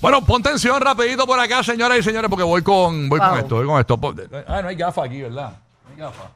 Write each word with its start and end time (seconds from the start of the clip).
Bueno, 0.00 0.24
pon 0.24 0.42
tensión 0.42 0.80
rapidito 0.80 1.26
por 1.26 1.38
acá, 1.38 1.62
señoras 1.62 1.98
y 1.98 2.02
señores, 2.02 2.30
porque 2.30 2.42
voy 2.42 2.62
con, 2.62 3.08
voy 3.08 3.20
con 3.20 3.38
esto, 3.38 3.56
voy 3.56 3.66
con 3.66 3.80
esto. 3.80 4.00
Ah, 4.46 4.62
no 4.62 4.68
hay 4.68 4.76
gafas 4.76 5.04
aquí, 5.04 5.20
¿verdad? 5.20 5.52
No 5.84 5.90
hay 5.90 5.96
gafas. 5.96 6.30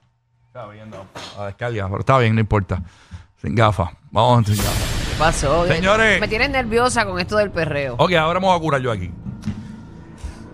Está 0.48 0.66
bien, 0.66 0.90
no. 0.90 1.06
A 1.38 1.46
descarga, 1.46 1.86
pero 1.88 2.00
está 2.00 2.18
bien, 2.18 2.34
no 2.34 2.40
importa. 2.40 2.82
Sin 3.40 3.54
gafas. 3.54 3.90
Vamos 4.10 4.46
sin 4.46 4.56
gafas. 4.56 5.08
¿Qué 5.08 5.18
pasó? 5.18 5.66
Señores. 5.66 6.20
Me 6.20 6.28
tienes 6.28 6.50
nerviosa 6.50 7.06
con 7.06 7.18
esto 7.18 7.36
del 7.38 7.50
perreo. 7.50 7.94
Ok, 7.98 8.12
ahora 8.12 8.38
vamos 8.38 8.56
a 8.56 8.60
curar 8.60 8.82
yo 8.82 8.92
aquí. 8.92 9.10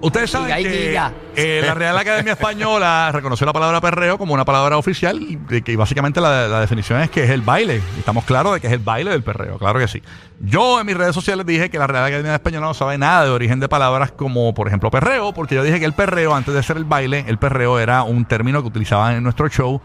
Ustedes 0.01 0.31
saben 0.31 0.59
y 0.59 0.63
que 0.63 0.99
eh, 1.37 1.63
la 1.65 1.75
Real 1.75 1.97
Academia 1.97 2.33
Española 2.33 3.11
reconoció 3.15 3.47
la 3.47 3.53
palabra 3.53 3.81
perreo 3.81 4.17
como 4.17 4.33
una 4.33 4.45
palabra 4.47 4.79
oficial 4.79 5.21
y 5.21 5.37
que 5.63 5.77
básicamente 5.77 6.21
la, 6.21 6.49
la 6.49 6.61
definición 6.61 7.01
es 7.01 7.11
que 7.11 7.25
es 7.25 7.31
el 7.31 7.43
baile. 7.43 7.83
Estamos 7.99 8.25
claros 8.25 8.55
de 8.55 8.61
que 8.61 8.69
es 8.69 8.73
el 8.73 8.79
baile 8.79 9.11
del 9.11 9.23
perreo, 9.23 9.59
claro 9.59 9.79
que 9.79 9.89
sí. 9.89 10.03
Yo 10.41 10.81
en 10.81 10.87
mis 10.87 10.97
redes 10.97 11.15
sociales 11.15 11.45
dije 11.45 11.69
que 11.69 11.79
la 11.79 11.87
Real 11.87 12.07
Academia 12.07 12.35
Española 12.35 12.69
no 12.69 12.75
sabe 12.75 12.97
nada 12.97 13.25
de 13.25 13.31
origen 13.31 13.61
de 13.61 13.69
palabras 13.69 14.11
como, 14.11 14.55
por 14.55 14.69
ejemplo, 14.69 14.91
perreo, 14.91 15.35
porque 15.35 15.55
yo 15.55 15.63
dije 15.63 15.79
que 15.79 15.85
el 15.85 15.93
perreo, 15.93 16.35
antes 16.35 16.55
de 16.55 16.63
ser 16.63 16.79
el 16.79 16.85
baile, 16.85 17.27
el 17.29 17.37
perreo 17.37 17.79
era 17.79 18.03
un 18.03 18.25
término 18.25 18.63
que 18.63 18.69
utilizaban 18.69 19.17
en 19.17 19.23
nuestro 19.23 19.49
show, 19.49 19.83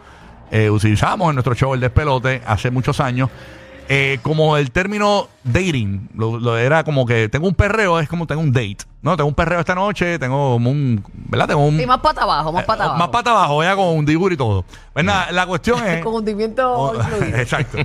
eh, 0.51 0.69
utilizábamos 0.69 1.29
en 1.29 1.35
nuestro 1.35 1.55
show 1.55 1.73
el 1.73 1.81
despelote 1.81 2.41
hace 2.45 2.71
muchos 2.71 3.01
años. 3.01 3.29
Eh, 3.89 4.19
como 4.21 4.57
el 4.57 4.71
término 4.71 5.27
dating, 5.43 6.09
lo, 6.15 6.39
lo 6.39 6.57
era 6.57 6.83
como 6.83 7.05
que 7.05 7.29
tengo 7.29 7.47
un 7.47 7.53
perreo, 7.55 7.99
es 7.99 8.07
como 8.09 8.25
tengo 8.27 8.41
un 8.41 8.51
date. 8.51 8.77
No, 9.01 9.15
tengo 9.15 9.27
un 9.27 9.35
perreo 9.35 9.59
esta 9.59 9.75
noche, 9.75 10.17
tengo 10.17 10.55
un. 10.55 11.03
¿Verdad? 11.13 11.49
Tengo 11.49 11.65
un. 11.65 11.77
Sí, 11.77 11.85
más 11.85 11.99
pata 11.99 12.23
abajo, 12.23 12.51
más 12.51 12.63
pata 12.65 12.83
eh, 12.83 12.85
abajo. 12.87 12.99
Más 12.99 13.09
pata 13.09 13.31
abajo, 13.31 13.63
ya 13.63 13.75
con 13.75 13.87
un 13.97 14.05
digur 14.05 14.33
y 14.33 14.37
todo. 14.37 14.65
Pues 14.93 15.05
nada, 15.05 15.31
la 15.31 15.45
cuestión 15.45 15.83
es. 15.87 16.03
Con 16.03 16.15
hundimiento 16.15 16.73
Oh, 16.73 16.95
incluido. 16.95 17.37
Exacto. 17.37 17.77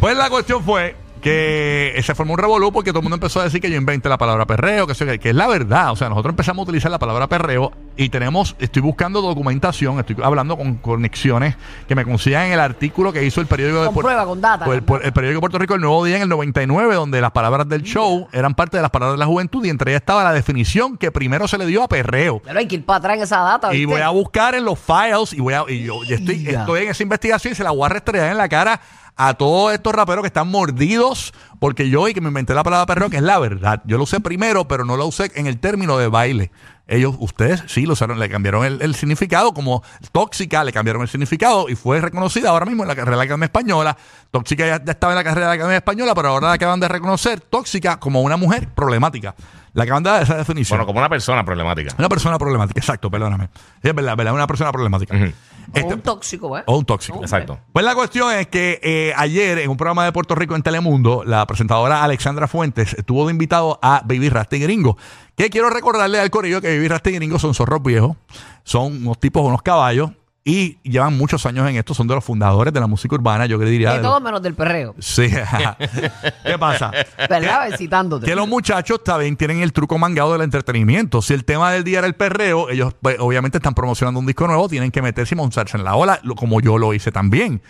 Pues 0.00 0.16
la 0.16 0.30
cuestión 0.30 0.62
fue 0.62 0.94
que 1.18 2.00
se 2.02 2.14
formó 2.14 2.34
un 2.34 2.38
revolú 2.38 2.72
porque 2.72 2.90
todo 2.90 3.00
el 3.00 3.04
mundo 3.04 3.16
empezó 3.16 3.40
a 3.40 3.44
decir 3.44 3.60
que 3.60 3.70
yo 3.70 3.76
inventé 3.76 4.08
la 4.08 4.18
palabra 4.18 4.46
perreo, 4.46 4.86
que, 4.86 4.94
que, 4.94 5.18
que 5.18 5.30
es 5.30 5.34
la 5.34 5.46
verdad. 5.46 5.92
O 5.92 5.96
sea, 5.96 6.08
nosotros 6.08 6.32
empezamos 6.32 6.62
a 6.62 6.70
utilizar 6.70 6.90
la 6.90 6.98
palabra 6.98 7.26
perreo 7.26 7.72
y 7.96 8.08
tenemos, 8.10 8.54
estoy 8.58 8.80
buscando 8.82 9.20
documentación, 9.20 9.98
estoy 9.98 10.16
hablando 10.22 10.56
con 10.56 10.76
conexiones 10.76 11.56
que 11.88 11.94
me 11.94 12.04
consigan 12.04 12.46
en 12.46 12.52
el 12.52 12.60
artículo 12.60 13.12
que 13.12 13.24
hizo 13.24 13.40
el 13.40 13.46
periódico 13.46 13.80
de 13.80 13.86
Con 13.86 13.96
prueba, 13.96 14.24
con 14.24 14.40
data. 14.40 14.64
pues, 14.64 14.82
el 15.04 15.12
periódico 15.12 15.38
de 15.38 15.40
Puerto 15.40 15.58
Rico 15.58 15.74
El 15.74 15.80
Nuevo 15.80 16.04
Día 16.04 16.16
en 16.16 16.22
el 16.22 16.28
99, 16.28 16.94
donde 16.94 17.20
las 17.20 17.32
palabras 17.32 17.68
del 17.68 17.82
show 17.82 18.28
eran 18.32 18.54
parte 18.54 18.76
de 18.76 18.82
las 18.82 18.90
palabras 18.90 19.14
de 19.14 19.18
la 19.18 19.26
juventud 19.26 19.64
y 19.64 19.70
entre 19.70 19.90
ellas 19.92 20.02
estaba 20.02 20.22
la 20.22 20.32
definición 20.32 20.96
que 20.96 21.10
primero 21.10 21.48
se 21.48 21.58
le 21.58 21.66
dio 21.66 21.82
a 21.82 21.88
perreo. 21.88 22.40
Pero 22.44 22.58
hay 22.58 22.68
que 22.68 22.76
ir 22.76 22.84
para 22.84 22.98
atrás 22.98 23.16
en 23.16 23.22
esa 23.24 23.38
data. 23.40 23.74
Y 23.74 23.84
voy 23.84 24.00
a 24.00 24.10
buscar 24.10 24.54
en 24.54 24.64
los 24.64 24.78
files 24.78 25.32
y 25.32 25.40
voy 25.40 25.54
a 25.54 25.64
y 25.68 25.82
yo 25.84 26.04
y 26.04 26.12
estoy, 26.12 26.48
estoy 26.48 26.82
en 26.84 26.88
esa 26.90 27.02
investigación 27.02 27.52
y 27.52 27.56
se 27.56 27.64
la 27.64 27.70
voy 27.72 27.84
a 27.84 27.88
restregar 27.88 28.30
en 28.30 28.38
la 28.38 28.48
cara 28.48 28.80
a 29.18 29.34
todos 29.34 29.72
estos 29.72 29.92
raperos 29.92 30.22
que 30.22 30.28
están 30.28 30.48
mordidos 30.48 31.34
porque 31.58 31.90
yo 31.90 32.08
y 32.08 32.14
que 32.14 32.20
me 32.20 32.28
inventé 32.28 32.54
la 32.54 32.62
palabra 32.62 32.86
perreo 32.86 33.10
que 33.10 33.16
es 33.16 33.22
la 33.22 33.38
verdad. 33.40 33.82
Yo 33.84 33.98
lo 33.98 34.04
usé 34.04 34.20
primero, 34.20 34.68
pero 34.68 34.84
no 34.84 34.96
lo 34.96 35.06
usé 35.06 35.32
en 35.34 35.48
el 35.48 35.58
término 35.58 35.98
de 35.98 36.06
baile. 36.06 36.52
Ellos, 36.86 37.16
ustedes 37.18 37.64
sí 37.66 37.84
lo 37.84 37.92
usaron, 37.92 38.18
le 38.18 38.30
cambiaron 38.30 38.64
el, 38.64 38.80
el 38.80 38.94
significado 38.94 39.52
como 39.52 39.82
tóxica, 40.12 40.62
le 40.62 40.72
cambiaron 40.72 41.02
el 41.02 41.08
significado 41.08 41.68
y 41.68 41.74
fue 41.74 42.00
reconocida 42.00 42.50
ahora 42.50 42.64
mismo 42.64 42.84
en 42.84 42.88
la 42.88 42.94
carrera 42.94 43.10
de 43.10 43.18
la 43.18 43.24
Academia 43.24 43.46
Española. 43.46 43.96
Tóxica 44.30 44.66
ya, 44.66 44.82
ya 44.82 44.92
estaba 44.92 45.12
en 45.12 45.16
la 45.18 45.24
carrera 45.24 45.46
de 45.46 45.50
la 45.50 45.54
Academia 45.54 45.78
Española, 45.78 46.14
pero 46.14 46.28
ahora 46.28 46.46
la 46.46 46.54
acaban 46.54 46.78
de 46.78 46.88
reconocer 46.88 47.40
tóxica 47.40 47.98
como 47.98 48.22
una 48.22 48.36
mujer 48.36 48.68
problemática. 48.68 49.34
La 49.78 49.84
de 49.84 50.00
dar 50.00 50.22
esa 50.22 50.36
definición. 50.36 50.76
Bueno, 50.76 50.86
como 50.86 50.98
una 50.98 51.08
persona 51.08 51.44
problemática. 51.44 51.94
Una 51.98 52.08
persona 52.08 52.36
problemática, 52.36 52.80
exacto, 52.80 53.10
perdóname. 53.10 53.48
Sí, 53.80 53.88
es 53.88 53.94
verdad, 53.94 54.16
verdad, 54.16 54.34
una 54.34 54.46
persona 54.48 54.72
problemática. 54.72 55.14
Ujú. 55.14 55.26
O 55.26 55.78
Este- 55.78 55.94
un 55.94 56.00
tóxico, 56.00 56.58
¿eh? 56.58 56.62
o 56.66 56.78
un 56.78 56.84
tóxico. 56.84 57.20
Exacto. 57.20 57.60
Pues 57.72 57.84
la 57.84 57.94
cuestión 57.94 58.32
es 58.34 58.48
que 58.48 58.80
eh, 58.82 59.12
ayer 59.16 59.58
en 59.58 59.70
un 59.70 59.76
programa 59.76 60.04
de 60.04 60.10
Puerto 60.12 60.34
Rico 60.34 60.56
en 60.56 60.62
Telemundo, 60.62 61.22
la 61.24 61.46
presentadora 61.46 62.02
Alexandra 62.02 62.48
Fuentes 62.48 62.96
tuvo 63.06 63.26
de 63.26 63.32
invitado 63.32 63.78
a 63.82 64.00
Baby 64.04 64.30
Rasta 64.30 64.56
y 64.56 64.60
Gringo. 64.60 64.96
Que 65.36 65.48
quiero 65.50 65.70
recordarle 65.70 66.18
al 66.18 66.30
corillo 66.30 66.60
que 66.60 66.74
Baby 66.74 66.88
Rasta 66.88 67.10
y 67.10 67.14
Gringo 67.14 67.38
son 67.38 67.54
zorros 67.54 67.80
viejos, 67.82 68.16
son 68.64 68.96
unos 69.06 69.20
tipos, 69.20 69.44
unos 69.46 69.62
caballos 69.62 70.10
y 70.50 70.78
llevan 70.82 71.14
muchos 71.18 71.44
años 71.44 71.68
en 71.68 71.76
esto, 71.76 71.92
son 71.92 72.08
de 72.08 72.14
los 72.14 72.24
fundadores 72.24 72.72
de 72.72 72.80
la 72.80 72.86
música 72.86 73.14
urbana, 73.14 73.44
yo 73.44 73.58
que 73.58 73.66
diría. 73.66 73.90
De 73.90 73.96
de 73.98 74.02
todo 74.02 74.18
menos 74.18 74.40
del 74.40 74.54
perreo. 74.54 74.94
Sí. 74.98 75.28
¿Qué 76.44 76.58
pasa? 76.58 76.90
¿Verdad? 77.28 77.76
Citándote. 77.76 78.24
Que 78.24 78.34
los 78.34 78.48
muchachos 78.48 79.04
también 79.04 79.36
tienen 79.36 79.60
el 79.60 79.72
truco 79.74 79.98
mangado 79.98 80.32
del 80.32 80.40
entretenimiento. 80.42 81.20
Si 81.20 81.34
el 81.34 81.44
tema 81.44 81.70
del 81.72 81.84
día 81.84 81.98
era 81.98 82.06
el 82.06 82.14
perreo, 82.14 82.70
ellos 82.70 82.94
pues, 83.00 83.16
obviamente 83.20 83.58
están 83.58 83.74
promocionando 83.74 84.18
un 84.20 84.26
disco 84.26 84.46
nuevo, 84.46 84.68
tienen 84.70 84.90
que 84.90 85.02
meterse 85.02 85.34
y 85.34 85.36
montarse 85.36 85.76
en 85.76 85.84
la 85.84 85.94
ola, 85.96 86.18
lo- 86.22 86.34
como 86.34 86.60
yo 86.62 86.78
lo 86.78 86.94
hice 86.94 87.12
también. 87.12 87.60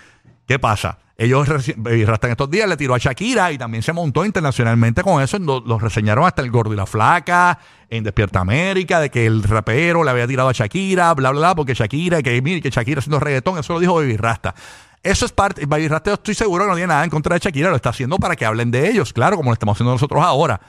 ¿Qué 0.49 0.59
pasa? 0.59 0.99
Ellos 1.17 1.47
Rasta 1.49 2.27
en 2.29 2.31
estos 2.31 2.51
días 2.51 2.69
le 2.69 2.77
tiró 2.77 2.95
a 2.95 2.99
Shakira 2.99 3.53
y 3.53 3.59
también 3.59 3.83
se 3.83 3.93
montó 3.93 4.25
internacionalmente 4.25 5.03
con 5.03 5.21
eso. 5.23 5.39
Lo- 5.39 5.61
Los 5.61 5.83
reseñaron 5.83 6.25
hasta 6.25 6.43
el 6.43 6.51
gordo 6.51 6.73
y 6.73 6.77
la 6.77 6.87
flaca, 6.87 7.59
en 7.91 8.03
Despierta 8.03 8.41
América, 8.41 8.99
de 9.01 9.11
que 9.11 9.27
el 9.27 9.43
rapero 9.43 10.03
le 10.05 10.11
había 10.11 10.27
tirado 10.27 10.49
a 10.49 10.53
Shakira, 10.53 11.13
bla, 11.15 11.31
bla, 11.33 11.39
bla, 11.41 11.55
porque 11.55 11.75
Shakira, 11.75 12.23
que 12.23 12.41
mire, 12.41 12.63
que 12.63 12.71
Shakira 12.71 13.01
haciendo 13.01 13.21
reggaetón, 13.21 13.59
eso 13.59 13.75
lo 13.75 13.81
dijo 13.81 13.97
Baby 13.97 14.17
Rasta. 14.17 14.55
Eso 15.03 15.27
es 15.27 15.33
parte, 15.33 15.67
Baby 15.67 15.89
Rasta 15.89 16.15
estoy 16.15 16.35
seguro 16.35 16.65
que 16.65 16.71
no 16.71 16.77
tiene 16.77 16.89
nada 16.89 17.05
en 17.05 17.11
contra 17.11 17.35
de 17.35 17.41
Shakira, 17.41 17.69
lo 17.71 17.77
está 17.77 17.91
haciendo 17.91 18.17
para 18.17 18.35
que 18.35 18.47
hablen 18.47 18.71
de 18.71 18.89
ellos, 18.89 19.13
claro, 19.13 19.37
como 19.37 19.51
lo 19.51 19.55
estamos 19.55 19.77
haciendo 19.77 19.93
nosotros 19.93 20.23
ahora. 20.25 20.61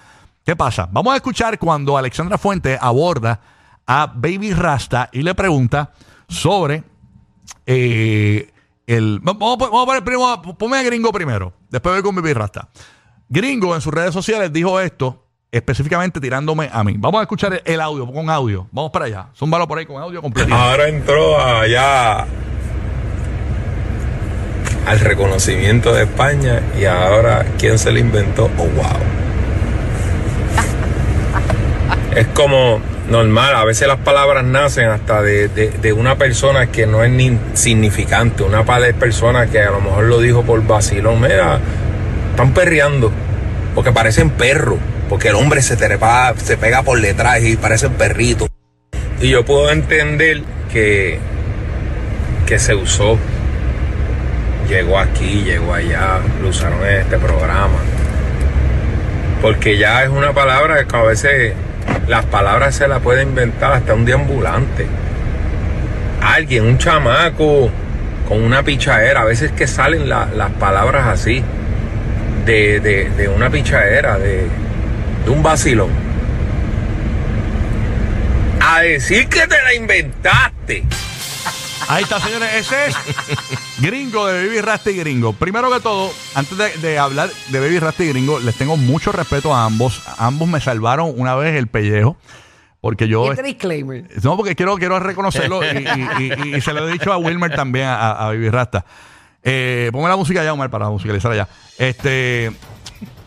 ¿Qué 0.45 0.55
pasa? 0.55 0.89
Vamos 0.91 1.13
a 1.13 1.15
escuchar 1.17 1.57
cuando 1.59 1.95
Alexandra 1.97 2.37
Fuente 2.37 2.77
aborda 2.81 3.39
a 3.85 4.11
Baby 4.13 4.51
Rasta 4.53 5.09
y 5.13 5.21
le 5.21 5.35
pregunta 5.35 5.91
sobre 6.27 6.83
eh, 7.65 8.49
el. 8.89 9.19
Vamos, 9.21 9.57
vamos 9.57 9.83
a 9.83 9.85
poner 9.85 10.03
primero, 10.03 10.41
ponme 10.57 10.77
a 10.77 10.83
Gringo 10.83 11.11
primero, 11.11 11.53
después 11.69 11.95
voy 11.95 12.03
con 12.03 12.15
Baby 12.15 12.33
Rasta. 12.33 12.69
Gringo 13.29 13.75
en 13.75 13.81
sus 13.81 13.93
redes 13.93 14.13
sociales 14.13 14.51
dijo 14.51 14.79
esto, 14.79 15.27
específicamente 15.51 16.19
tirándome 16.19 16.69
a 16.71 16.83
mí. 16.83 16.95
Vamos 16.97 17.19
a 17.19 17.21
escuchar 17.23 17.61
el, 17.63 17.81
audio, 17.81 18.11
con 18.11 18.29
audio. 18.29 18.67
Vamos 18.71 18.91
para 18.91 19.05
allá. 19.05 19.27
Zúmbalo 19.35 19.67
por 19.67 19.77
ahí 19.77 19.85
con 19.85 20.01
audio 20.01 20.21
completo. 20.21 20.53
Ahora 20.53 20.87
entró 20.87 21.39
allá 21.39 22.25
al 24.87 24.99
reconocimiento 24.99 25.93
de 25.93 26.03
España 26.03 26.63
y 26.79 26.85
ahora 26.85 27.45
quién 27.59 27.77
se 27.77 27.91
lo 27.91 27.99
inventó, 27.99 28.49
oh 28.57 28.65
wow. 28.65 28.99
Es 32.15 32.25
como 32.29 32.81
normal, 33.09 33.55
a 33.55 33.65
veces 33.65 33.87
las 33.87 33.97
palabras 33.97 34.43
nacen 34.43 34.89
hasta 34.89 35.21
de, 35.21 35.47
de- 35.47 35.69
una 35.93 36.15
persona 36.17 36.67
que 36.67 36.85
no 36.85 37.03
es 37.03 37.11
ni 37.11 37.37
significante, 37.53 38.43
una 38.43 38.63
personas 38.93 39.49
que 39.49 39.59
a 39.61 39.71
lo 39.71 39.81
mejor 39.81 40.05
lo 40.05 40.19
dijo 40.19 40.43
por 40.43 40.65
vacilón, 40.65 41.21
mira, 41.21 41.59
están 42.31 42.53
perreando, 42.53 43.11
porque 43.75 43.91
parecen 43.91 44.29
perros, 44.29 44.77
porque 45.09 45.29
el 45.29 45.35
hombre 45.35 45.61
se 45.61 45.75
trepa, 45.75 46.33
se 46.37 46.57
pega 46.57 46.83
por 46.83 47.01
detrás 47.01 47.41
y 47.41 47.57
parecen 47.57 47.93
perritos. 47.93 48.47
Y 49.21 49.29
yo 49.29 49.43
puedo 49.43 49.71
entender 49.71 50.43
que, 50.71 51.19
que 52.45 52.59
se 52.59 52.75
usó. 52.75 53.17
Llegó 54.69 54.99
aquí, 54.99 55.43
llegó 55.43 55.73
allá, 55.73 56.19
lo 56.41 56.49
usaron 56.49 56.79
en 56.85 57.01
este 57.01 57.17
programa. 57.17 57.79
Porque 59.41 59.77
ya 59.77 60.03
es 60.03 60.09
una 60.09 60.31
palabra 60.33 60.85
que 60.85 60.95
a 60.95 61.01
veces 61.01 61.53
las 62.09 62.25
palabras 62.25 62.75
se 62.75 62.87
las 62.87 63.01
puede 63.01 63.23
inventar 63.23 63.71
hasta 63.71 63.93
un 63.93 64.03
deambulante. 64.03 64.85
Alguien, 66.21 66.65
un 66.65 66.77
chamaco 66.77 67.69
con 68.27 68.43
una 68.43 68.63
pichadera. 68.63 69.21
A 69.21 69.25
veces 69.25 69.51
que 69.53 69.67
salen 69.67 70.09
la- 70.09 70.27
las 70.35 70.49
palabras 70.51 71.07
así. 71.07 71.43
De, 72.45 72.79
de- 72.79 73.09
de 73.11 73.27
una 73.27 73.49
pichadera, 73.49 74.17
de, 74.17 74.47
de 75.25 75.29
un 75.31 75.43
vacilón. 75.43 75.89
A 78.61 78.81
decir 78.81 79.27
que 79.29 79.45
te 79.47 79.61
la 79.63 79.73
inventaste. 79.75 80.83
Ahí 81.87 82.03
está, 82.03 82.19
señores. 82.19 82.49
Ese 82.55 82.87
es 82.87 82.95
Gringo 83.81 84.27
de 84.27 84.45
Baby 84.47 84.61
Rasta 84.61 84.91
y 84.91 84.97
Gringo. 84.97 85.33
Primero 85.33 85.71
que 85.71 85.79
todo, 85.79 86.11
antes 86.35 86.57
de, 86.57 86.77
de 86.77 86.99
hablar 86.99 87.29
de 87.49 87.59
Baby 87.59 87.79
Rasta 87.79 88.03
y 88.03 88.09
Gringo, 88.09 88.39
les 88.39 88.55
tengo 88.55 88.75
mucho 88.77 89.11
respeto 89.11 89.53
a 89.53 89.65
ambos. 89.65 90.01
Ambos 90.17 90.47
me 90.49 90.59
salvaron 90.59 91.13
una 91.15 91.35
vez 91.35 91.55
el 91.55 91.67
pellejo. 91.67 92.17
Porque 92.81 93.07
yo. 93.09 93.29
este 93.31 93.43
disclaimer. 93.43 94.05
No, 94.23 94.37
porque 94.37 94.55
quiero, 94.55 94.77
quiero 94.77 94.99
reconocerlo 94.99 95.61
y, 95.63 95.67
y- 96.19 96.33
y- 96.51 96.55
y 96.55 96.61
se 96.61 96.71
lo 96.73 96.87
he 96.87 96.91
dicho 96.93 97.11
a 97.11 97.17
Wilmer 97.17 97.53
también, 97.53 97.87
a, 97.87 98.11
a 98.11 98.25
Baby 98.27 98.49
Rasta. 98.49 98.85
Eh, 99.43 99.89
ponme 99.91 100.07
la 100.07 100.15
música 100.15 100.43
ya, 100.43 100.53
Omar, 100.53 100.69
para 100.69 100.89
musicalizar 100.89 101.31
allá. 101.31 101.47
Este, 101.77 102.51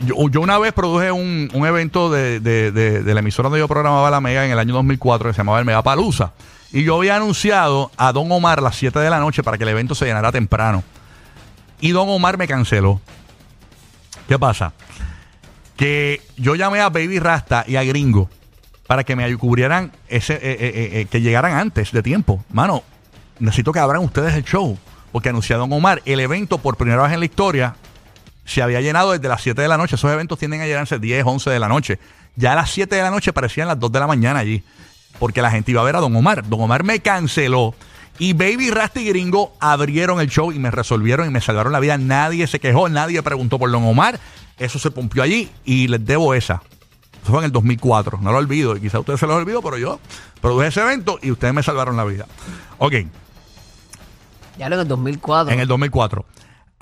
yo, 0.07 0.29
yo 0.31 0.41
una 0.41 0.59
vez 0.59 0.73
produje 0.73 1.11
un, 1.13 1.49
un 1.53 1.67
evento 1.67 2.11
de, 2.11 2.41
de- 2.41 2.71
de- 2.73 3.15
la 3.15 3.21
emisora 3.21 3.49
donde 3.49 3.61
yo 3.61 3.69
programaba 3.69 4.11
la 4.11 4.21
Mega 4.21 4.45
en 4.45 4.53
el 4.53 4.59
año 4.59 4.75
2004 4.75 5.31
que 5.31 5.35
se 5.35 5.39
llamaba 5.39 5.59
el 5.59 5.65
Mega 5.65 5.83
Palusa. 5.83 6.33
Y 6.73 6.85
yo 6.85 6.97
había 6.97 7.17
anunciado 7.17 7.91
a 7.97 8.13
Don 8.13 8.31
Omar 8.33 8.59
a 8.59 8.63
las 8.63 8.77
7 8.77 8.99
de 8.99 9.11
la 9.11 9.19
noche 9.21 9.43
para 9.43 9.59
que 9.59 9.65
el 9.65 9.71
evento 9.71 9.95
se 9.95 10.07
llenara 10.07 10.33
temprano. 10.33 10.83
Y 11.81 11.91
Don 11.91 12.09
Omar 12.09 12.39
me 12.39 12.47
canceló. 12.49 13.01
¿Qué 14.29 14.39
pasa? 14.39 14.73
Que 15.77 16.21
yo 16.37 16.55
llamé 16.55 16.81
a 16.81 16.89
Baby 16.89 17.19
Rasta 17.19 17.65
y 17.67 17.77
a 17.77 17.85
Gringo 17.85 18.31
para 18.87 19.05
que 19.05 19.17
me 19.17 19.35
cubrieran 19.37 19.93
ese, 20.09 20.35
eh, 20.35 20.39
eh, 20.43 20.57
eh, 20.61 20.91
eh, 21.01 21.07
que 21.11 21.21
llegaran 21.21 21.55
antes 21.55 21.93
de 21.93 22.03
tiempo. 22.03 22.45
Mano, 22.53 22.83
necesito 23.39 23.73
que 23.73 23.79
abran 23.79 24.03
ustedes 24.03 24.35
el 24.35 24.45
show. 24.45 24.79
Porque 25.13 25.29
anunció 25.29 25.57
a 25.57 25.59
Don 25.59 25.73
Omar, 25.73 26.01
el 26.07 26.21
evento 26.21 26.57
por 26.57 26.77
primera 26.79 27.03
vez 27.03 27.13
en 27.13 27.19
la 27.21 27.27
historia 27.27 27.77
se 28.45 28.63
había 28.63 28.81
llenado 28.81 29.13
desde 29.13 29.29
las 29.29 29.43
7 29.43 29.61
de 29.61 29.69
la 29.69 29.77
noche. 29.77 29.97
Esos 29.97 30.11
eventos 30.13 30.39
tienden 30.39 30.61
a 30.61 30.67
llenarse 30.67 30.99
10, 30.99 31.25
11 31.27 31.51
de 31.51 31.59
la 31.59 31.69
noche. 31.69 31.99
Ya 32.37 32.53
a 32.53 32.57
las 32.57 32.71
7 32.71 32.95
de 32.97 33.03
la 33.03 33.11
noche 33.11 33.33
parecían 33.33 33.69
las 33.69 33.79
2 33.79 33.93
de 33.93 34.01
la 34.01 34.07
mañana 34.07 34.41
allí. 34.41 34.63
Porque 35.19 35.43
la 35.43 35.51
gente 35.51 35.71
iba 35.71 35.81
a 35.81 35.85
ver 35.85 35.97
a 35.97 36.01
Don 36.01 36.15
Omar. 36.17 36.49
Don 36.49 36.61
Omar 36.61 36.83
me 36.85 37.01
canceló. 37.01 37.75
Y 38.19 38.33
Baby 38.35 38.71
Rasta 38.71 39.01
y 39.01 39.09
Gringo 39.09 39.55
abrieron 39.61 40.21
el 40.21 40.29
show 40.29 40.53
y 40.53 40.59
me 40.59 40.71
resolvieron 40.71 41.27
y 41.27 41.31
me 41.31 41.41
salvaron 41.41 41.73
la 41.73 41.81
vida. 41.81 41.97
Nadie 41.99 42.47
se 42.47 42.61
quejó, 42.61 42.89
nadie 42.89 43.23
preguntó 43.23 43.59
por 43.59 43.71
Don 43.71 43.85
Omar. 43.85 44.19
Eso 44.59 44.79
se 44.79 44.91
pompió 44.91 45.23
allí 45.23 45.51
y 45.65 45.89
les 45.89 46.05
debo 46.05 46.35
esa. 46.35 46.63
Eso 47.23 47.31
fue 47.31 47.39
en 47.39 47.45
el 47.47 47.53
2004. 47.53 48.19
No 48.21 48.33
lo 48.33 48.39
olvido. 48.39 48.77
Y 48.77 48.81
quizá 48.81 48.99
ustedes 48.99 49.21
se 49.21 49.27
lo 49.27 49.37
olvidó, 49.37 49.63
pero 49.63 49.79
yo 49.79 50.01
produje 50.41 50.67
ese 50.69 50.81
evento 50.83 51.19
y 51.23 51.31
ustedes 51.31 51.55
me 51.55 51.63
salvaron 51.63 51.97
la 51.97 52.05
vida. 52.05 52.27
Ok, 52.79 52.95
Ya 54.59 54.69
lo 54.69 54.75
en 54.77 54.81
el 54.83 54.89
2004. 54.89 55.53
en 55.55 55.61
el 55.61 55.69
2004. 55.69 56.25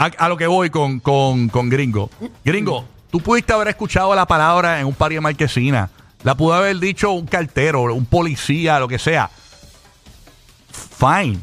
A, 0.00 0.31
lo 0.31 0.38
que 0.38 0.47
voy 0.47 0.70
con, 0.70 0.99
con, 0.99 1.50
con 1.50 1.69
Gringo. 1.69 2.08
Gringo, 2.43 2.87
tú 3.11 3.20
pudiste 3.20 3.52
haber 3.52 3.69
escuchado 3.69 4.14
la 4.14 4.25
palabra 4.25 4.81
en 4.81 4.87
un 4.87 4.94
par 4.94 5.12
de 5.12 5.20
marquesina. 5.20 5.91
La 6.23 6.35
pudo 6.35 6.55
haber 6.55 6.79
dicho 6.79 7.11
un 7.11 7.26
cartero, 7.26 7.82
un 7.82 8.06
policía, 8.06 8.81
lo 8.81 8.88
que 8.88 8.99
sea. 8.99 9.29
Fine. 10.70 11.41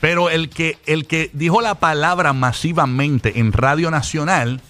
Pero 0.00 0.28
el 0.28 0.48
que, 0.48 0.80
el 0.86 1.06
que 1.06 1.30
dijo 1.34 1.60
la 1.60 1.76
palabra 1.76 2.32
masivamente 2.32 3.38
en 3.38 3.52
Radio 3.52 3.92
Nacional 3.92 4.60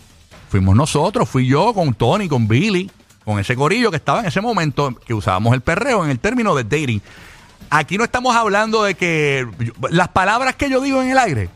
fuimos 0.51 0.77
nosotros. 0.77 1.27
Fui 1.27 1.47
yo 1.47 1.73
con 1.73 1.95
Tony, 1.95 2.29
con 2.29 2.47
Billy, 2.47 2.91
con 3.25 3.39
ese 3.39 3.57
corillo 3.57 3.91
que 3.91 3.97
estaba 3.97 4.21
en 4.21 4.27
ese 4.27 4.43
momento 4.43 4.95
que 5.07 5.15
usábamos 5.15 5.55
el 5.55 5.63
perreo 5.63 6.05
en 6.05 6.11
el 6.11 6.19
término 6.19 6.55
de 6.55 6.65
dating. 6.65 7.01
Aquí 7.71 7.97
no 7.97 8.05
estamos 8.05 8.37
hablando 8.37 8.83
de 8.83 8.97
que 8.97 9.47
las 9.89 10.09
palabras 10.09 10.57
que 10.57 10.69
yo 10.69 10.83
digo 10.83 11.01
en 11.01 11.09
el 11.09 11.19
aire, 11.19 11.49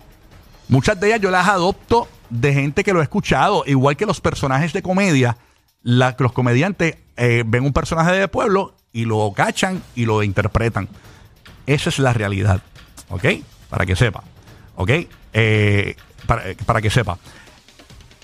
muchas 0.69 0.99
de 0.99 1.09
ellas 1.09 1.21
yo 1.21 1.31
las 1.31 1.49
adopto 1.49 2.09
de 2.31 2.53
gente 2.53 2.85
que 2.85 2.93
lo 2.93 3.01
ha 3.01 3.03
escuchado, 3.03 3.65
igual 3.67 3.97
que 3.97 4.07
los 4.07 4.21
personajes 4.21 4.73
de 4.73 4.83
comedia. 4.83 5.37
los 5.83 6.33
comediantes 6.33 6.97
eh, 7.17 7.45
ven 7.47 7.65
un 7.65 7.73
personaje 7.73 8.13
de 8.13 8.29
pueblo 8.29 8.75
y 8.93 9.05
lo 9.05 9.33
cachan 9.33 9.83
y 9.95 10.07
lo 10.07 10.23
interpretan. 10.23 10.89
Esa 11.67 11.91
es 11.91 11.99
la 11.99 12.13
realidad. 12.13 12.63
¿Ok? 13.09 13.25
Para 13.71 13.87
que 13.87 13.97
sepa. 13.97 14.23
¿Ok? 14.77 14.91
Eh, 15.33 15.97
para, 16.27 16.43
para 16.67 16.81
que 16.81 16.91
sepa. 16.91 17.19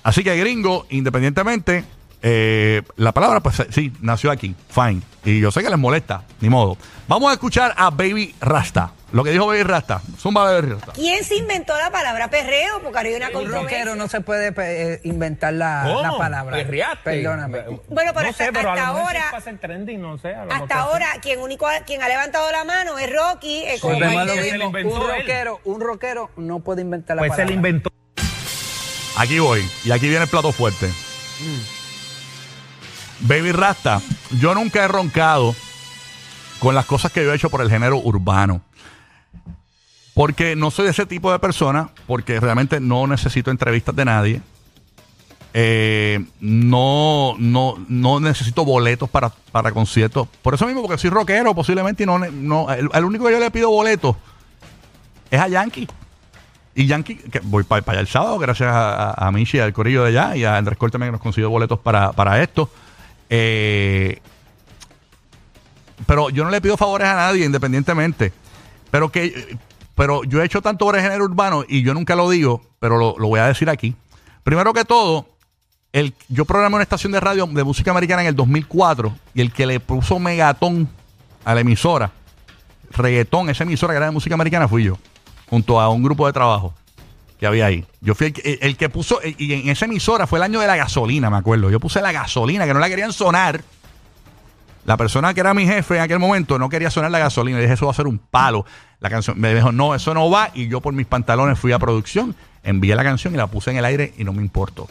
Así 0.03 0.25
que 0.25 0.37
gringo, 0.37 0.87
independientemente, 0.91 1.85
eh, 2.23 2.83
la 2.97 3.13
palabra, 3.13 3.41
pues 3.41 3.63
sí, 3.71 3.93
nació 4.01 4.31
aquí. 4.31 4.55
Fine. 4.69 5.01
Y 5.25 5.41
yo 5.41 5.51
sé 5.51 5.63
que 5.63 5.71
les 5.71 5.79
molesta, 5.79 6.23
ni 6.41 6.49
modo. 6.49 6.77
Vamos 7.09 7.31
a 7.31 7.35
escuchar 7.35 7.75
a 7.77 7.91
Baby 7.91 8.35
Rasta. 8.41 8.93
Lo 9.13 9.25
que 9.25 9.31
dijo 9.33 9.47
Baby 9.49 9.65
Rasta. 9.65 10.01
Zumba 10.19 10.45
Baby 10.45 10.69
Rasta. 10.75 10.93
¿Quién 10.93 11.25
se 11.25 11.35
inventó 11.37 11.77
la 11.77 11.91
palabra 11.91 12.31
perreo? 12.31 12.81
Porque 12.81 12.99
había 13.01 13.17
una 13.17 13.31
Un 13.37 13.51
rockero 13.51 13.97
no 13.97 14.07
se 14.07 14.21
puede 14.21 14.55
eh, 14.57 15.01
inventar 15.03 15.53
la, 15.53 15.83
¿Cómo? 15.85 16.03
la 16.03 16.17
palabra. 16.17 16.57
Perreaste. 16.59 17.03
Perdóname. 17.03 17.59
Bueno, 17.89 18.13
pero 18.15 18.29
no 18.29 18.33
sé, 18.33 18.45
hasta- 18.45 18.53
pero 18.53 18.71
a 18.71 18.73
hasta 18.75 18.87
lo 18.87 18.93
mejor 18.95 19.09
ahora- 19.09 19.21
sí 19.25 19.33
pasa 19.33 19.51
el 19.51 19.59
trending, 19.59 20.01
no 20.01 20.19
sé. 20.19 20.29
a 20.35 20.45
lo 20.45 20.47
mejor 20.47 20.63
Hasta 20.63 20.79
ahora, 20.81 21.07
quien 21.21 21.41
único 21.41 21.67
quien 21.87 22.03
ha 22.03 22.09
levantado 22.09 22.51
la 22.53 22.65
mano 22.65 22.99
es 22.99 23.11
Rocky. 23.13 23.65
eh, 23.65 23.79
lo 23.83 23.93
inventó 23.95 24.33
Un 24.33 25.11
él. 25.11 25.17
rockero, 25.19 25.61
un 25.65 25.81
rockero 25.81 26.31
no 26.37 26.61
puede 26.61 26.83
inventar 26.83 27.17
la 27.17 27.23
Pues 27.23 27.33
se 27.33 27.37
palabra. 27.39 27.55
inventó. 27.57 27.91
Aquí 29.17 29.39
voy. 29.41 29.69
Y 29.85 29.91
aquí 29.91 30.07
viene 30.09 30.23
el 30.25 30.31
plato 30.31 30.53
fuerte. 30.53 30.89
Baby 33.21 33.53
Rasta, 33.53 34.01
yo 34.39 34.55
nunca 34.55 34.85
he 34.85 34.89
roncado 34.89 35.55
con 36.59 36.75
las 36.75 36.87
cosas 36.87 37.13
que 37.13 37.25
yo 37.25 37.33
he 37.33 37.37
hecho 37.37 37.51
por 37.51 37.61
el 37.61 37.71
género 37.71 37.99
urbano. 37.99 38.63
Porque 40.15 40.57
no 40.57 40.71
soy 40.71 40.87
de 40.87 40.91
ese 40.91 41.07
tipo 41.07 41.33
de 41.33 41.39
persona, 41.39 41.91
porque 42.07 42.41
realmente 42.41 42.81
no 42.81 43.07
necesito 43.07 43.51
entrevistas 43.51 43.95
de 43.97 44.05
nadie. 44.05 44.43
Eh, 45.53 46.25
no, 46.41 47.35
no, 47.39 47.75
no 47.89 48.21
necesito 48.21 48.65
boletos 48.65 49.09
para, 49.09 49.31
para 49.51 49.73
conciertos. 49.73 50.29
Por 50.43 50.55
eso 50.55 50.67
mismo, 50.67 50.83
porque 50.83 50.99
soy 50.99 51.11
rockero 51.11 51.55
posiblemente 51.55 52.05
y 52.05 52.07
no, 52.07 52.19
no 52.19 52.71
el, 52.71 53.05
único 53.05 53.27
que 53.27 53.33
yo 53.33 53.41
le 53.41 53.51
pido 53.51 53.71
boletos 53.71 54.17
es 55.31 55.41
a 55.41 55.49
Yankee. 55.49 55.89
Y 56.75 56.87
Yankee, 56.87 57.17
que 57.17 57.41
voy 57.41 57.65
para 57.65 57.83
allá 57.93 58.01
el 58.01 58.07
sábado, 58.07 58.39
gracias 58.39 58.71
a, 58.71 59.11
a, 59.11 59.27
a 59.29 59.33
Michi, 59.33 59.59
al 59.59 59.73
corillo 59.73 60.05
de 60.05 60.11
allá, 60.11 60.37
y 60.37 60.45
a 60.45 60.57
Andrés 60.57 60.79
Corte 60.79 60.99
que 60.99 61.11
nos 61.11 61.21
consiguió 61.21 61.51
boletos 61.51 61.79
para, 61.81 62.13
para 62.13 62.43
esto. 62.43 62.71
Eh, 63.31 64.21
pero 66.07 66.29
yo 66.31 66.45
no 66.45 66.51
le 66.51 66.61
pido 66.61 66.77
favores 66.77 67.09
a 67.09 67.15
nadie, 67.15 67.47
independientemente. 67.47 68.33
Pero 68.91 69.11
que 69.11 69.57
pero 69.95 70.25
yo 70.25 70.41
he 70.41 70.47
hecho 70.47 70.63
tanto 70.63 70.93
el 70.95 71.03
género 71.03 71.25
urbano 71.25 71.63
y 71.69 71.83
yo 71.83 71.93
nunca 71.93 72.17
lo 72.17 72.31
digo, 72.31 72.63
pero 72.79 72.97
lo, 72.97 73.17
lo 73.19 73.29
voy 73.29 73.39
a 73.39 73.47
decir 73.47 73.69
aquí. 73.69 73.95
Primero 74.43 74.73
que 74.73 74.87
todo, 74.87 75.27
el, 75.93 76.15
yo 76.29 76.47
programé 76.47 76.77
una 76.77 76.83
estación 76.83 77.13
de 77.13 77.21
radio 77.21 77.47
de 77.47 77.65
música 77.65 77.91
americana 77.91 78.23
en 78.23 78.29
el 78.29 78.35
2004 78.35 79.15
y 79.35 79.43
el 79.43 79.53
que 79.53 79.67
le 79.67 79.79
puso 79.79 80.19
megatón 80.19 80.89
a 81.45 81.55
la 81.55 81.61
emisora, 81.61 82.13
reggaetón, 82.93 83.51
esa 83.51 83.65
emisora 83.65 83.93
que 83.93 83.99
era 83.99 84.07
de 84.07 84.13
música 84.13 84.35
americana, 84.35 84.69
fui 84.69 84.85
yo, 84.85 84.97
junto 85.51 85.79
a 85.79 85.91
un 85.91 86.03
grupo 86.03 86.27
de 86.27 86.33
trabajo 86.33 86.73
que 87.41 87.47
había 87.47 87.67
ahí. 87.67 87.85
Yo 88.03 88.15
fui 88.15 88.29
el, 88.29 88.33
que- 88.35 88.59
el 88.61 88.77
que 88.77 88.89
puso, 88.91 89.19
y 89.25 89.53
en 89.55 89.69
esa 89.71 89.87
emisora 89.87 90.27
fue 90.27 90.39
el 90.39 90.43
año 90.45 90.61
de 90.61 90.67
la 90.67 90.77
gasolina, 90.77 91.31
me 91.31 91.39
acuerdo. 91.39 91.71
Yo 91.71 91.81
puse 91.81 92.01
la 92.03 92.13
gasolina, 92.13 92.67
que 92.67 92.75
no 92.75 92.79
la 92.81 92.89
querían 92.89 93.13
sonar. 93.13 93.63
La 94.85 94.97
persona 94.97 95.35
que 95.35 95.41
era 95.41 95.55
mi 95.55 95.67
jefe 95.67 95.97
en 95.97 96.03
aquel 96.03 96.19
momento 96.19 96.59
no 96.59 96.69
quería 96.69 96.91
sonar 96.91 97.11
la 97.11 97.19
gasolina. 97.19 97.57
Le 97.59 97.63
dije, 97.63 97.75
eso 97.75 97.87
va 97.87 97.93
a 97.93 97.95
ser 97.95 98.07
un 98.07 98.19
palo. 98.19 98.65
La 99.01 99.09
canción 99.11 99.39
me 99.41 99.55
dijo, 99.55 99.73
no, 99.73 99.95
eso 99.95 100.13
no 100.15 100.31
va. 100.31 100.51
Y 100.55 100.69
yo 100.69 100.81
por 100.81 100.93
mis 100.93 101.07
pantalones 101.07 101.59
fui 101.59 101.73
a 101.73 101.79
producción, 101.79 102.35
envié 102.63 102.95
la 102.95 103.03
canción 103.05 103.33
y 103.35 103.37
la 103.39 103.47
puse 103.47 103.71
en 103.71 103.79
el 103.79 103.85
aire 103.87 104.13
y 104.19 104.25
no 104.25 104.33
me 104.33 104.43
importó. 104.43 104.89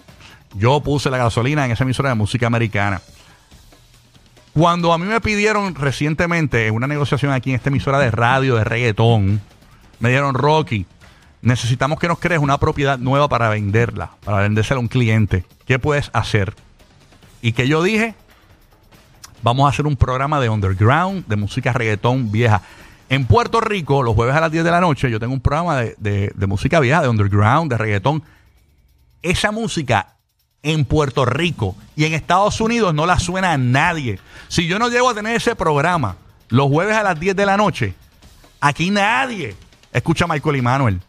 Yo 0.56 0.80
puse 0.82 1.10
la 1.12 1.18
gasolina 1.18 1.66
en 1.66 1.72
esa 1.72 1.84
emisora 1.84 2.10
de 2.10 2.16
música 2.16 2.48
americana. 2.48 3.02
Cuando 4.54 4.92
a 4.94 4.98
mí 4.98 5.06
me 5.06 5.22
pidieron 5.22 5.76
recientemente 5.76 6.66
en 6.68 6.74
una 6.74 6.88
negociación 6.88 7.32
aquí 7.32 7.52
en 7.52 7.58
esta 7.58 7.70
emisora 7.70 8.00
de 8.00 8.10
radio 8.12 8.56
de 8.56 8.64
reggaetón, 8.64 9.42
me 10.00 10.10
dieron 10.10 10.34
Rocky, 10.34 10.86
necesitamos 11.42 12.00
que 12.00 12.08
nos 12.08 12.20
crees 12.20 12.42
una 12.42 12.58
propiedad 12.58 12.98
nueva 12.98 13.28
para 13.30 13.50
venderla, 13.50 14.12
para 14.24 14.40
vendérsela 14.40 14.78
a 14.78 14.82
un 14.82 14.88
cliente. 14.88 15.46
¿Qué 15.66 15.80
puedes 15.80 16.10
hacer? 16.14 16.54
Y 17.42 17.54
que 17.54 17.68
yo 17.68 17.82
dije, 17.84 18.16
vamos 19.42 19.66
a 19.66 19.70
hacer 19.70 19.88
un 19.88 19.96
programa 19.96 20.40
de 20.40 20.50
underground, 20.50 21.26
de 21.28 21.36
música 21.36 21.72
reggaetón 21.74 22.32
vieja. 22.32 22.62
En 23.10 23.26
Puerto 23.26 23.62
Rico, 23.62 24.04
los 24.04 24.14
jueves 24.16 24.36
a 24.36 24.42
las 24.42 24.52
10 24.52 24.64
de 24.64 24.72
la 24.72 24.82
noche, 24.82 25.10
yo 25.10 25.20
tengo 25.20 25.34
un 25.34 25.40
programa 25.42 25.78
de, 25.78 25.96
de- 26.36 26.48
música 26.48 26.80
vieja, 26.80 27.02
de 27.02 27.10
underground, 27.10 27.72
de 27.72 27.78
reggaetón. 27.78 28.22
Esa 29.22 29.52
música 29.52 30.16
en 30.62 30.86
Puerto 30.86 31.26
Rico 31.26 31.76
y 31.96 32.06
en 32.06 32.14
Estados 32.14 32.60
Unidos 32.62 32.94
no 32.94 33.06
la 33.06 33.18
suena 33.18 33.54
a 33.54 33.58
nadie. 33.58 34.20
Si 34.50 34.68
yo 34.68 34.78
no 34.78 34.90
llego 34.90 35.10
a 35.10 35.14
tener 35.16 35.36
ese 35.38 35.56
programa 35.56 36.18
los 36.50 36.68
jueves 36.68 36.96
a 36.96 37.04
las 37.04 37.20
10 37.20 37.36
de 37.36 37.46
la 37.46 37.58
noche, 37.58 37.94
aquí 38.60 38.92
nadie 38.92 39.56
escucha 39.94 40.26
a 40.26 40.28
Michael 40.28 40.58
y 40.58 40.62
Manuel. 40.62 41.02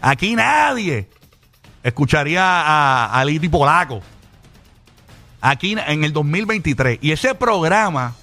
Aquí 0.00 0.34
nadie 0.36 1.08
escucharía 1.82 2.42
a, 2.44 3.20
a 3.20 3.24
Polaco. 3.50 4.00
Aquí 5.40 5.72
en 5.78 6.04
el 6.04 6.12
2023. 6.12 6.98
Y 7.00 7.12
ese 7.12 7.34
programa 7.34 8.14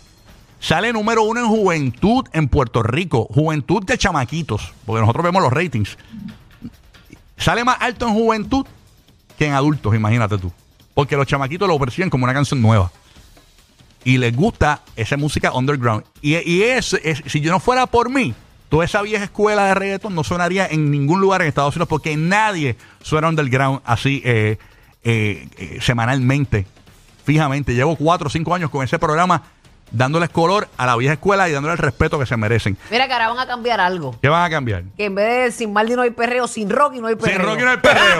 sale 0.60 0.92
número 0.94 1.24
uno 1.24 1.40
en 1.42 1.48
juventud 1.48 2.26
en 2.34 2.48
Puerto 2.48 2.84
Rico. 2.84 3.28
Juventud 3.34 3.84
de 3.86 3.98
chamaquitos. 3.98 4.74
Porque 4.86 5.02
nosotros 5.02 5.24
vemos 5.24 5.42
los 5.42 5.52
ratings. 5.54 5.98
Sale 7.38 7.64
más 7.64 7.78
alto 7.80 8.08
en 8.08 8.14
juventud 8.14 8.66
que 9.38 9.48
en 9.48 9.54
adultos, 9.54 9.94
imagínate 9.96 10.38
tú. 10.38 10.52
Porque 10.94 11.18
los 11.18 11.28
chamaquitos 11.28 11.68
lo 11.68 11.78
perciben 11.78 12.10
como 12.10 12.24
una 12.24 12.34
canción 12.34 12.62
nueva. 12.62 12.92
Y 14.04 14.18
les 14.18 14.36
gusta 14.36 14.82
esa 14.96 15.18
música 15.18 15.52
underground. 15.52 16.04
Y, 16.22 16.36
y 16.50 16.64
es- 16.64 16.96
si 17.26 17.42
yo 17.42 17.52
no 17.52 17.60
fuera 17.60 17.86
por 17.88 18.10
mí, 18.10 18.34
toda 18.70 18.86
esa 18.86 19.02
vieja 19.02 19.26
escuela 19.26 19.66
de 19.66 19.76
reggaeton 19.76 20.14
no 20.14 20.24
sonaría 20.24 20.68
en 20.68 20.92
ningún 20.92 21.22
lugar 21.22 21.42
en 21.42 21.48
Estados 21.48 21.76
Unidos 21.76 21.88
porque 21.88 22.16
nadie 22.18 22.76
suena 23.02 23.30
underground 23.30 23.82
así 23.86 24.22
eh, 24.26 24.58
eh, 25.04 25.48
eh, 25.58 25.78
semanalmente, 25.82 26.66
fijamente. 27.24 27.74
Llevo 27.74 27.96
cuatro 27.96 28.28
o 28.28 28.30
cinco 28.30 28.56
años 28.56 28.70
con 28.70 28.84
ese 28.84 28.98
programa 29.00 29.44
dándoles 29.92 30.30
color 30.30 30.68
a 30.78 30.86
la 30.86 30.96
vieja 30.96 31.14
escuela 31.14 31.48
y 31.48 31.52
dándole 31.52 31.74
el 31.74 31.78
respeto 31.78 32.20
que 32.20 32.26
se 32.26 32.36
merecen. 32.38 32.78
Mira 32.92 33.08
que 33.08 33.14
ahora 33.14 33.30
van 33.30 33.40
a 33.40 33.48
cambiar 33.48 33.80
algo. 33.80 34.18
¿Qué 34.22 34.30
van 34.30 34.44
a 34.44 34.50
cambiar? 34.50 34.84
Que 34.98 35.06
en 35.06 35.16
vez 35.16 35.46
de 35.46 35.52
sin 35.52 35.74
Maldi 35.74 35.96
no 35.96 36.02
hay 36.02 36.12
perreo, 36.12 36.48
sin 36.48 36.70
Rocky 36.70 37.00
no 37.00 37.08
hay 37.08 37.16
perreo. 37.16 37.38
Sin 37.38 37.46
Rocky 37.46 37.64
no 37.64 37.70
hay 37.70 37.78
perreo. 37.78 38.20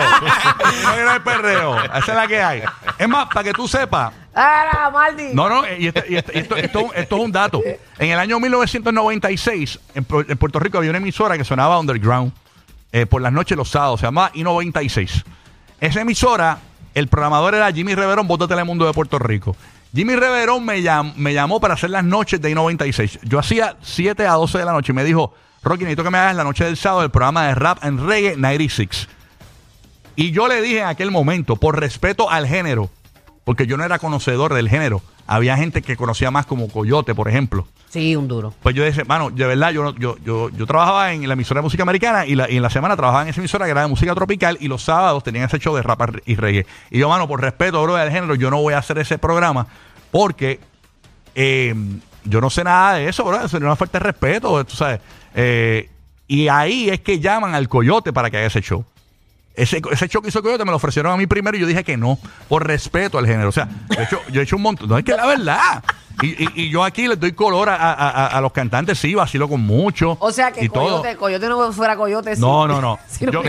Sin 0.70 0.86
Rocky 0.86 1.02
no 1.04 1.10
hay 1.10 1.20
perreo. 1.20 1.84
Esa 1.84 1.98
es 1.98 2.14
la 2.14 2.26
que 2.26 2.42
hay. 2.42 2.62
Es 2.98 3.08
más, 3.08 3.26
para 3.28 3.44
que 3.44 3.52
tú 3.52 3.68
sepas, 3.68 4.12
¡Ah, 4.38 4.90
Maldi! 4.92 5.30
No, 5.32 5.48
no, 5.48 5.62
y, 5.78 5.86
este- 5.86 6.14
este- 6.18 6.38
esto, 6.38 6.92
es 6.94 7.10
un 7.12 7.32
dato. 7.32 7.62
En 7.98 8.10
el 8.10 8.18
año 8.18 8.38
1996, 8.38 9.78
en, 9.94 10.06
Pu- 10.06 10.26
en 10.28 10.36
Puerto 10.36 10.58
Rico 10.58 10.76
había 10.78 10.90
una 10.90 10.98
emisora 10.98 11.38
que 11.38 11.44
sonaba 11.44 11.78
underground 11.80 12.32
eh, 12.92 13.06
por 13.06 13.22
las 13.22 13.32
noches 13.32 13.56
los 13.56 13.70
sábados, 13.70 14.00
se 14.00 14.06
llamaba 14.06 14.30
I-96. 14.34 15.24
Esa 15.80 16.00
emisora, 16.02 16.58
el 16.94 17.08
programador 17.08 17.54
era 17.54 17.72
Jimmy 17.72 17.94
Reverón, 17.94 18.26
voz 18.28 18.38
de 18.40 18.48
Telemundo 18.48 18.86
de 18.86 18.92
Puerto 18.92 19.18
Rico. 19.18 19.56
Jimmy 19.94 20.14
Reverón 20.16 20.64
me, 20.64 20.80
llam- 20.82 21.14
me 21.16 21.32
llamó 21.32 21.58
para 21.60 21.74
hacer 21.74 21.90
las 21.90 22.04
noches 22.04 22.40
de 22.40 22.50
I-96. 22.50 23.20
Yo 23.22 23.38
hacía 23.38 23.76
7 23.82 24.26
a 24.26 24.32
12 24.32 24.58
de 24.58 24.64
la 24.66 24.72
noche 24.72 24.92
y 24.92 24.94
me 24.94 25.04
dijo, 25.04 25.34
Rocky, 25.62 25.84
necesito 25.84 26.04
que 26.04 26.10
me 26.10 26.18
hagas 26.18 26.36
la 26.36 26.44
noche 26.44 26.64
del 26.64 26.76
sábado 26.76 27.02
el 27.04 27.10
programa 27.10 27.46
de 27.46 27.54
rap 27.54 27.78
and 27.82 28.00
reggae 28.06 28.36
96. 28.36 29.08
Y 30.18 30.30
yo 30.30 30.48
le 30.48 30.62
dije 30.62 30.80
en 30.80 30.86
aquel 30.86 31.10
momento, 31.10 31.56
por 31.56 31.78
respeto 31.78 32.30
al 32.30 32.46
género, 32.46 32.88
porque 33.46 33.68
yo 33.68 33.76
no 33.76 33.84
era 33.84 34.00
conocedor 34.00 34.54
del 34.54 34.68
género, 34.68 35.02
había 35.24 35.56
gente 35.56 35.80
que 35.80 35.96
conocía 35.96 36.32
más 36.32 36.46
como 36.46 36.68
Coyote, 36.68 37.14
por 37.14 37.28
ejemplo. 37.28 37.68
Sí, 37.88 38.16
un 38.16 38.26
duro. 38.26 38.52
Pues 38.60 38.74
yo 38.74 38.82
decía, 38.82 39.04
mano, 39.04 39.30
de 39.30 39.46
verdad, 39.46 39.70
yo, 39.70 39.94
yo, 39.94 40.16
yo, 40.18 40.48
yo 40.48 40.66
trabajaba 40.66 41.12
en 41.12 41.28
la 41.28 41.34
emisora 41.34 41.60
de 41.60 41.62
música 41.62 41.84
americana 41.84 42.26
y, 42.26 42.34
la, 42.34 42.50
y 42.50 42.56
en 42.56 42.62
la 42.62 42.70
semana 42.70 42.96
trabajaba 42.96 43.22
en 43.22 43.28
esa 43.28 43.40
emisora 43.40 43.64
que 43.66 43.70
era 43.70 43.82
de 43.82 43.86
música 43.86 44.12
tropical 44.16 44.58
y 44.60 44.66
los 44.66 44.82
sábados 44.82 45.22
tenían 45.22 45.44
ese 45.44 45.60
show 45.60 45.76
de 45.76 45.82
rap 45.82 46.16
y 46.26 46.34
reggae. 46.34 46.66
Y 46.90 46.98
yo, 46.98 47.08
mano, 47.08 47.28
por 47.28 47.40
respeto, 47.40 47.80
bro, 47.84 47.94
del 47.94 48.10
género, 48.10 48.34
yo 48.34 48.50
no 48.50 48.60
voy 48.60 48.74
a 48.74 48.78
hacer 48.78 48.98
ese 48.98 49.16
programa 49.16 49.68
porque 50.10 50.58
eh, 51.36 51.72
yo 52.24 52.40
no 52.40 52.50
sé 52.50 52.64
nada 52.64 52.94
de 52.94 53.08
eso, 53.08 53.22
bro. 53.22 53.46
Sería 53.46 53.68
una 53.68 53.76
falta 53.76 54.00
de 54.00 54.06
respeto, 54.06 54.64
tú 54.64 54.74
sabes. 54.74 54.98
Eh, 55.36 55.88
y 56.26 56.48
ahí 56.48 56.88
es 56.88 56.98
que 56.98 57.20
llaman 57.20 57.54
al 57.54 57.68
coyote 57.68 58.12
para 58.12 58.28
que 58.28 58.38
haga 58.38 58.46
ese 58.48 58.60
show. 58.60 58.84
Ese, 59.56 59.80
ese 59.90 60.08
show 60.08 60.20
que 60.20 60.28
hizo 60.28 60.42
Coyote 60.42 60.64
me 60.64 60.70
lo 60.70 60.76
ofrecieron 60.76 61.12
a 61.12 61.16
mí 61.16 61.26
primero 61.26 61.56
y 61.56 61.60
yo 61.60 61.66
dije 61.66 61.82
que 61.82 61.96
no, 61.96 62.18
por 62.48 62.66
respeto 62.66 63.18
al 63.18 63.26
género. 63.26 63.48
O 63.48 63.52
sea, 63.52 63.68
hecho, 63.98 64.20
yo 64.30 64.40
he 64.40 64.44
hecho 64.44 64.56
un 64.56 64.62
montón. 64.62 64.88
No 64.88 64.98
es 64.98 65.04
que 65.04 65.12
la 65.12 65.26
verdad. 65.26 65.82
Y, 66.22 66.28
y- 66.44 66.48
y 66.54 66.70
yo 66.70 66.82
aquí 66.82 67.06
les 67.08 67.20
doy 67.20 67.32
color 67.32 67.68
a, 67.68 67.74
a- 67.76 68.26
a- 68.28 68.40
los 68.40 68.50
cantantes, 68.52 68.98
sí, 68.98 69.14
vacilo 69.14 69.48
con 69.50 69.60
mucho. 69.60 70.16
O 70.20 70.32
sea 70.32 70.50
que 70.50 70.64
y 70.64 70.68
todo. 70.70 71.02
Coyote, 71.02 71.16
Coyote 71.16 71.48
no 71.48 71.72
fuera 71.72 71.94
Coyote. 71.96 72.34
si- 72.36 72.40
No, 72.40 72.66
no, 72.66 72.80
no. 72.80 72.98
si 73.08 73.26
no 73.26 73.32
Yo- 73.32 73.42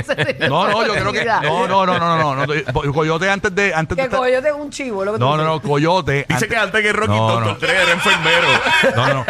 no, 0.50 0.68
no, 0.70 0.86
yo 0.86 0.94
creo 0.94 1.14
que. 1.14 1.24
No, 1.26 1.66
no, 1.68 1.86
no, 1.86 1.98
no, 1.98 2.36
no, 2.36 2.46
no. 2.46 2.94
Coyote 2.94 3.30
antes 3.30 3.56
de. 3.56 3.74
Antes 3.74 3.96
de 3.96 4.04
Que 4.04 4.08
estar- 4.10 4.20
Coyote 4.20 4.50
es 4.50 4.54
un 4.54 4.70
chivo, 4.70 5.06
lo 5.06 5.14
que 5.14 5.20
tú 5.20 5.26
no, 5.26 5.38
no, 5.38 5.44
no, 5.46 5.62
Coyote. 5.62 6.26
Dice 6.28 6.48
que 6.50 6.58
antes 6.58 6.82
que 6.82 6.92
Rocky 6.92 7.12
No, 7.14 7.30
Doctor 7.40 7.70
no. 7.70 7.74
Era 7.74 7.92
enfermero. 7.94 8.48
No, 8.96 9.14
no. 9.14 9.26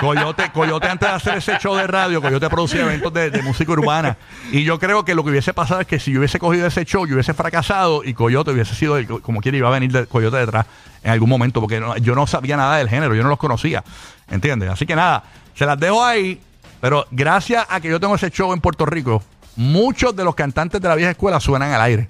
Coyote, 0.00 0.50
Coyote 0.52 0.88
antes 0.88 1.08
de 1.08 1.14
hacer 1.14 1.34
ese 1.38 1.58
show 1.58 1.74
de 1.76 1.86
radio, 1.86 2.22
Coyote 2.22 2.48
producía 2.48 2.82
eventos 2.82 3.12
de, 3.12 3.30
de 3.30 3.42
música 3.42 3.72
urbana. 3.72 4.16
Y 4.50 4.64
yo 4.64 4.78
creo 4.78 5.04
que 5.04 5.14
lo 5.14 5.24
que 5.24 5.30
hubiese 5.30 5.52
pasado 5.52 5.80
es 5.82 5.86
que 5.86 5.98
si 6.00 6.12
yo 6.12 6.20
hubiese 6.20 6.38
cogido 6.38 6.66
ese 6.66 6.84
show, 6.84 7.06
yo 7.06 7.14
hubiese 7.14 7.34
fracasado 7.34 8.02
y 8.04 8.14
Coyote 8.14 8.52
hubiese 8.52 8.74
sido, 8.74 8.96
el, 8.96 9.06
como 9.06 9.40
quiera, 9.40 9.58
iba 9.58 9.68
a 9.68 9.72
venir 9.72 9.92
de 9.92 10.06
Coyote 10.06 10.36
detrás 10.38 10.66
en 11.02 11.10
algún 11.10 11.28
momento, 11.28 11.60
porque 11.60 11.80
no- 11.80 11.96
yo 11.96 12.14
no 12.14 12.26
sabía 12.26 12.56
nada 12.56 12.76
del 12.78 12.88
género, 12.88 13.14
yo 13.14 13.22
no 13.22 13.28
los 13.28 13.38
conocía. 13.38 13.84
¿Entiendes? 14.30 14.70
Así 14.70 14.86
que 14.86 14.94
nada, 14.96 15.24
se 15.54 15.64
las 15.66 15.78
dejo 15.78 16.04
ahí. 16.04 16.40
Pero 16.80 17.06
gracias 17.10 17.66
a 17.68 17.80
que 17.80 17.88
yo 17.88 17.98
tengo 17.98 18.14
ese 18.14 18.30
show 18.30 18.52
en 18.52 18.60
Puerto 18.60 18.86
Rico, 18.86 19.22
muchos 19.56 20.14
de 20.14 20.24
los 20.24 20.34
cantantes 20.34 20.80
de 20.80 20.88
la 20.88 20.94
vieja 20.94 21.10
escuela 21.10 21.40
suenan 21.40 21.72
al 21.72 21.80
aire. 21.80 22.08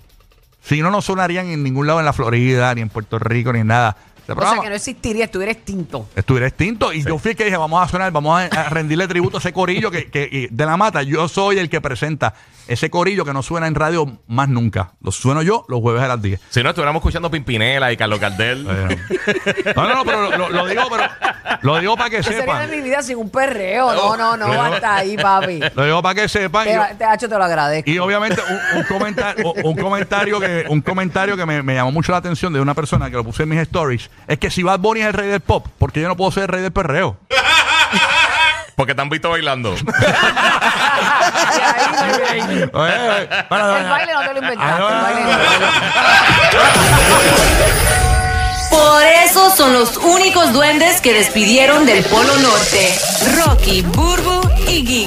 Si 0.61 0.83
no, 0.83 0.91
no 0.91 1.01
sonarían 1.01 1.47
en 1.47 1.63
ningún 1.63 1.87
lado 1.87 2.01
en 2.01 2.05
la 2.05 2.13
Florida, 2.13 2.75
ni 2.75 2.83
en 2.83 2.89
Puerto 2.91 3.19
Rico, 3.19 3.53
ni 3.53 3.61
en 3.61 3.69
nada. 3.69 3.97
Este 4.29 4.45
O 4.45 4.51
sea 4.51 4.61
que 4.61 4.69
no 4.69 4.75
existiría, 4.75 5.25
estuviera 5.25 5.51
extinto. 5.53 6.09
estuviera 6.15 6.47
extinto. 6.47 6.93
Y 6.93 7.03
yo 7.03 7.19
fui 7.19 7.31
el 7.31 7.37
que 7.37 7.45
dije, 7.47 7.57
vamos 7.57 7.83
a 7.83 7.89
sonar, 7.89 8.13
vamos 8.13 8.39
a, 8.41 8.45
a 8.45 8.69
rendirle 8.69 9.09
tributo 9.09 9.39
a 9.39 9.41
ese 9.41 9.53
corillo 9.53 9.91
que, 9.91 10.11
que- 10.11 10.29
y 10.31 10.47
de 10.49 10.67
la 10.67 10.77
mata. 10.77 11.03
Yo 11.03 11.29
soy 11.29 11.59
el 11.59 11.71
que 11.71 11.81
presenta 11.81 12.35
ese 12.67 12.91
corillo 12.91 13.25
que 13.25 13.33
no 13.33 13.43
suena 13.43 13.67
en 13.67 13.75
radio 13.75 14.19
más 14.27 14.49
nunca. 14.51 14.93
Lo 15.01 15.11
sueno 15.11 15.41
yo 15.41 15.65
los 15.69 15.81
jueves 15.81 16.03
a 16.03 16.09
las 16.09 16.21
10. 16.21 16.39
Si 16.51 16.63
no, 16.63 16.69
estuviéramos 16.69 17.01
escuchando 17.01 17.31
Pimpinela 17.31 17.91
y 17.91 17.97
Carlos 17.97 18.21
Gardel. 18.21 18.67
Eh, 18.69 19.73
No, 19.75 19.89
no, 19.89 19.95
no, 19.95 20.05
pero 20.05 20.49
lo, 20.49 20.67
digo, 20.67 20.83
pero 20.91 21.05
lo 21.63 21.79
digo 21.79 21.97
para 21.97 22.11
que 22.11 22.17
¿Qué 22.19 22.23
sería 22.25 22.39
de 22.41 22.45
sepan. 22.45 22.71
mi 22.71 22.81
vida 22.83 23.03
sin 23.03 23.17
un 23.17 23.31
perreo? 23.31 23.93
No, 23.95 24.17
no, 24.17 24.37
no, 24.37 24.47
Pero- 24.51 24.63
hasta 24.63 24.97
ahí, 24.97 25.17
papi. 25.17 25.61
Lo 25.75 25.85
digo 25.87 26.03
para 26.03 26.15
que 26.15 26.29
sepan. 26.29 26.65
Te, 26.65 26.71
Y 26.73 26.75
yo- 26.75 26.83
te, 26.99 27.05
Hacho, 27.05 27.29
te 27.29 27.39
lo 27.39 27.45
agradezco. 27.45 27.91
Y 27.91 27.99
obviamente 27.99 28.43
un, 28.75 28.79
un 28.81 28.85
comentario, 28.85 29.53
un 29.65 29.77
comentario 29.77 30.39
que, 30.41 30.65
un 30.69 30.83
comentario 30.83 31.37
que 31.39 31.47
me, 31.47 31.63
me 31.63 31.75
llamó 31.75 31.93
mucho 31.93 32.13
la 32.13 32.19
atención 32.19 32.53
de 32.53 32.61
una 32.61 32.75
persona 32.75 33.09
que 33.09 33.17
lo 33.17 33.25
puse 33.25 33.45
en 33.45 33.49
mis 33.49 33.61
stories 33.61 34.11
es 34.27 34.39
que 34.39 34.51
si 34.51 34.63
Bad 34.63 34.81
Bunny 34.81 35.01
es 35.01 35.07
el 35.07 35.13
rey 35.13 35.29
del 35.29 35.41
pop, 35.41 35.67
¿por 35.79 35.93
qué 35.93 36.01
yo 36.03 36.09
no 36.09 36.17
puedo 36.17 36.31
ser 36.31 36.45
el 36.45 36.49
rey 36.49 36.63
del 36.63 36.73
perreo? 36.73 37.17
Porque 38.77 38.95
te 38.95 39.03
han 39.03 39.09
visto 39.09 39.31
bailando. 39.31 39.75
Y 41.49 41.61
ahí 41.61 41.87
no 41.93 41.99
hay 41.99 42.41
break. 42.41 42.75
Oye, 42.75 42.93
oye, 42.93 43.29
bueno, 43.49 43.77
El 43.77 43.89
baile 43.89 44.13
no 44.13 44.21
te 44.21 44.33
lo 44.33 44.39
inventaste. 44.39 44.79
No, 44.81 44.89
el 44.89 45.03
baile 45.03 45.21
no, 45.25 45.31
no. 45.31 45.39
Por 48.71 49.03
eso 49.03 49.51
son 49.57 49.73
los 49.73 49.97
únicos 49.97 50.53
duendes 50.53 51.01
que 51.01 51.13
despidieron 51.15 51.87
del 51.87 52.05
Polo 52.05 52.37
Norte. 52.37 52.99
Rocky, 53.37 53.83
Burbu 53.83 54.49
y 54.69 54.87
Giga. 54.87 54.97